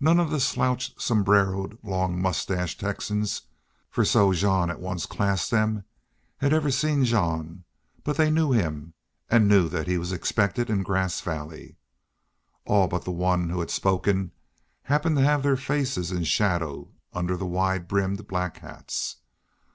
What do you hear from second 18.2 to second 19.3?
black hats.